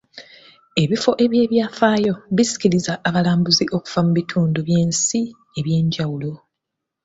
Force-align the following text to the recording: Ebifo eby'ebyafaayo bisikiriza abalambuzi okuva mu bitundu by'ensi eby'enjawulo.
Ebifo 0.83 1.11
eby'ebyafaayo 1.25 2.13
bisikiriza 2.35 2.93
abalambuzi 3.07 3.65
okuva 3.77 3.99
mu 4.05 4.11
bitundu 4.17 4.59
by'ensi 4.67 5.21
eby'enjawulo. 5.59 6.31